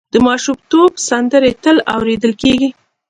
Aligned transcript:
د 0.13 0.15
ماشومتوب 0.27 0.91
سندرې 1.09 1.51
تل 1.63 1.77
اورېدل 1.93 2.33
کېږي. 2.41 2.69